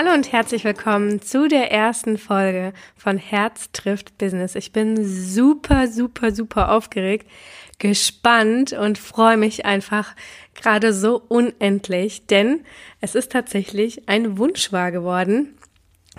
[0.00, 4.54] Hallo und herzlich willkommen zu der ersten Folge von Herz trifft Business.
[4.54, 7.28] Ich bin super, super, super aufgeregt,
[7.80, 10.14] gespannt und freue mich einfach
[10.54, 12.64] gerade so unendlich, denn
[13.00, 15.57] es ist tatsächlich ein Wunsch wahr geworden.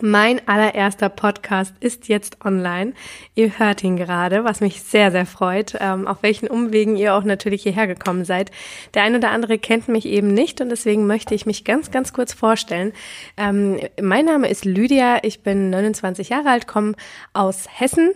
[0.02, 2.94] Mein allererster Podcast ist jetzt online.
[3.36, 7.26] Ihr hört ihn gerade, was mich sehr, sehr freut, ähm, auf welchen Umwegen ihr auch
[7.26, 8.50] natürlich hierher gekommen seid.
[8.94, 12.14] Der ein oder andere kennt mich eben nicht und deswegen möchte ich mich ganz, ganz
[12.14, 12.94] kurz vorstellen.
[13.36, 16.94] Ähm, mein Name ist Lydia, ich bin 29 Jahre alt, komme
[17.34, 18.12] aus Hessen,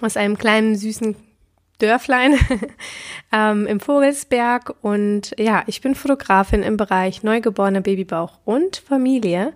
[0.00, 1.14] aus einem kleinen, süßen
[1.78, 2.36] Dörflein
[3.32, 9.52] ähm, im Vogelsberg und ja, ich bin Fotografin im Bereich neugeborener Babybauch und Familie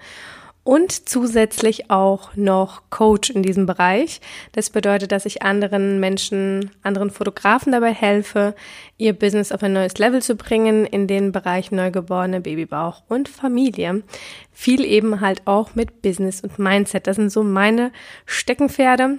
[0.71, 4.21] und zusätzlich auch noch Coach in diesem Bereich.
[4.53, 8.55] Das bedeutet, dass ich anderen Menschen, anderen Fotografen dabei helfe,
[8.97, 14.05] ihr Business auf ein neues Level zu bringen in den Bereich Neugeborene, Babybauch und Familie.
[14.53, 17.09] Viel eben halt auch mit Business und Mindset.
[17.09, 17.91] Das sind so meine
[18.25, 19.19] Steckenpferde.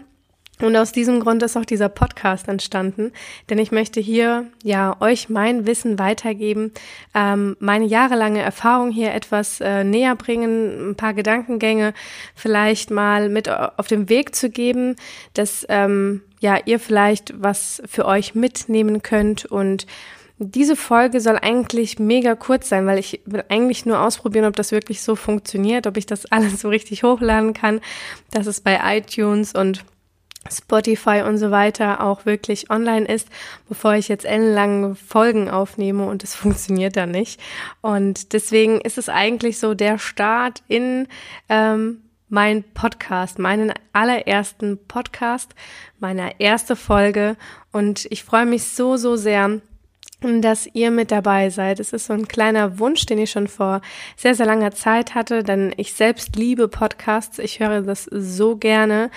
[0.61, 3.11] Und aus diesem Grund ist auch dieser Podcast entstanden,
[3.49, 6.71] denn ich möchte hier ja euch mein Wissen weitergeben,
[7.15, 11.93] ähm, meine jahrelange Erfahrung hier etwas äh, näher bringen, ein paar Gedankengänge
[12.35, 14.95] vielleicht mal mit auf den Weg zu geben,
[15.33, 19.45] dass ähm, ja ihr vielleicht was für euch mitnehmen könnt.
[19.45, 19.87] Und
[20.37, 24.71] diese Folge soll eigentlich mega kurz sein, weil ich will eigentlich nur ausprobieren, ob das
[24.71, 27.79] wirklich so funktioniert, ob ich das alles so richtig hochladen kann,
[28.31, 29.85] dass es bei iTunes und
[30.49, 33.27] Spotify und so weiter auch wirklich online ist,
[33.69, 37.39] bevor ich jetzt ellenlange Folgen aufnehme und es funktioniert dann nicht.
[37.81, 41.07] Und deswegen ist es eigentlich so der Start in
[41.49, 45.53] ähm, mein Podcast, meinen allerersten Podcast,
[45.99, 47.35] meine erste Folge.
[47.71, 49.59] Und ich freue mich so, so sehr,
[50.21, 51.79] dass ihr mit dabei seid.
[51.79, 53.81] Es ist so ein kleiner Wunsch, den ich schon vor
[54.15, 57.39] sehr, sehr langer Zeit hatte, denn ich selbst liebe Podcasts.
[57.39, 59.09] Ich höre das so gerne,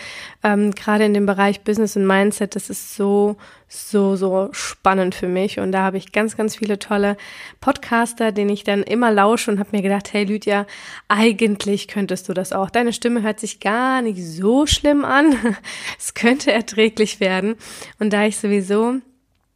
[0.43, 2.57] ähm, gerade in dem Bereich Business und Mindset.
[2.57, 3.37] Das ist so,
[3.69, 5.61] so, so spannend für mich.
[5.61, 7.19] Und da habe ich ganz, ganz viele tolle
[7.61, 10.67] Podcaster, denen ich dann immer lausche und habe mir gedacht, hey Lydia,
[11.09, 12.71] eigentlich könntest du das auch.
[12.71, 15.37] Deine Stimme hört sich gar nicht so schlimm an.
[15.99, 17.57] es könnte erträglich werden.
[17.99, 19.03] Und da ich sowieso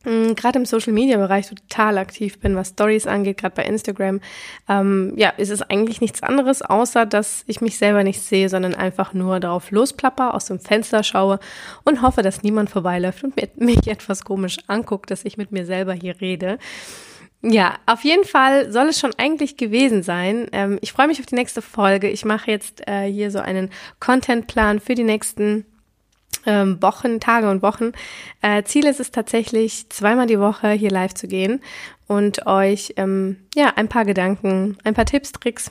[0.04, 4.20] gerade im Social Media Bereich total aktiv bin, was Stories angeht, gerade bei Instagram,
[4.69, 8.75] ähm, ja, ist es eigentlich nichts anderes, außer dass ich mich selber nicht sehe, sondern
[8.75, 11.41] einfach nur darauf losplapper, aus dem Fenster schaue
[11.84, 15.92] und hoffe, dass niemand vorbeiläuft und mich etwas komisch anguckt, dass ich mit mir selber
[15.92, 16.59] hier rede.
[17.41, 20.48] Ja, auf jeden Fall soll es schon eigentlich gewesen sein.
[20.53, 22.09] Ähm, ich freue mich auf die nächste Folge.
[22.09, 23.70] Ich mache jetzt äh, hier so einen
[24.00, 25.65] Contentplan für die nächsten
[26.47, 27.93] ähm, Wochen, Tage und Wochen.
[28.43, 31.60] Äh, Ziel ist es tatsächlich, zweimal die Woche hier live zu gehen
[32.06, 35.71] und euch ähm, ja ein paar Gedanken, ein paar Tipps, Tricks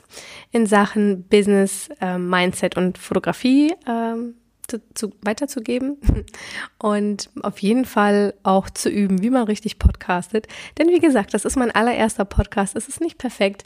[0.52, 4.36] in Sachen Business, äh, Mindset und Fotografie ähm,
[4.68, 5.98] zu, zu, weiterzugeben
[6.78, 10.48] und auf jeden Fall auch zu üben, wie man richtig podcastet.
[10.78, 12.76] Denn wie gesagt, das ist mein allererster Podcast.
[12.76, 13.64] Es ist nicht perfekt.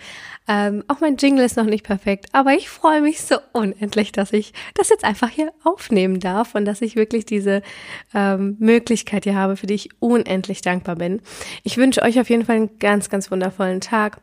[0.48, 2.28] Ähm, auch mein Jingle ist noch nicht perfekt.
[2.34, 6.66] Aber ich freue mich so unendlich, dass ich das jetzt einfach hier aufnehmen darf und
[6.66, 7.62] dass ich wirklich diese
[8.14, 11.22] ähm, Möglichkeit hier habe, für die ich unendlich dankbar bin.
[11.64, 14.22] Ich wünsche euch auf jeden Fall einen ganz, ganz wundervollen Tag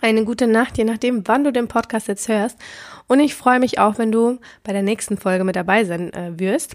[0.00, 2.58] eine gute Nacht, je nachdem, wann du den Podcast jetzt hörst.
[3.06, 6.38] Und ich freue mich auch, wenn du bei der nächsten Folge mit dabei sein äh,
[6.38, 6.74] wirst.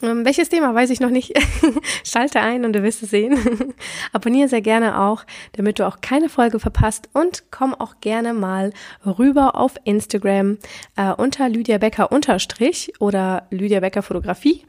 [0.00, 1.32] Ähm, welches Thema weiß ich noch nicht.
[2.04, 3.74] Schalte ein und du wirst es sehen.
[4.12, 8.72] Abonniere sehr gerne auch, damit du auch keine Folge verpasst und komm auch gerne mal
[9.04, 10.58] rüber auf Instagram
[10.96, 14.64] äh, unter Lydia Becker unterstrich oder Lydia Becker Fotografie,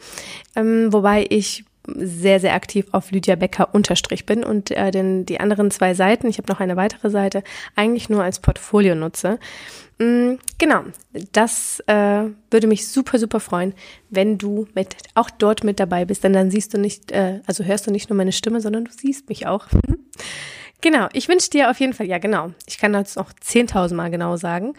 [0.55, 5.39] ähm, wobei ich sehr, sehr aktiv auf Lydia Becker unterstrich bin und äh, denn die
[5.39, 7.43] anderen zwei Seiten, ich habe noch eine weitere Seite,
[7.75, 9.39] eigentlich nur als Portfolio nutze.
[9.99, 10.83] Mm, genau,
[11.33, 13.73] das äh, würde mich super, super freuen,
[14.09, 17.63] wenn du mit auch dort mit dabei bist, denn dann siehst du nicht, äh, also
[17.63, 19.67] hörst du nicht nur meine Stimme, sondern du siehst mich auch.
[20.81, 24.09] genau, ich wünsche dir auf jeden Fall, ja genau, ich kann das noch 10.000 Mal
[24.09, 24.73] genau sagen,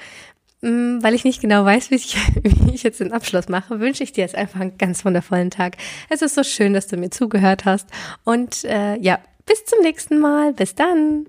[0.64, 4.12] weil ich nicht genau weiß, wie ich, wie ich jetzt den Abschluss mache, wünsche ich
[4.12, 5.76] dir jetzt einfach einen ganz wundervollen Tag.
[6.08, 7.88] Es ist so schön, dass du mir zugehört hast.
[8.24, 10.52] Und äh, ja, bis zum nächsten Mal.
[10.52, 11.26] Bis dann.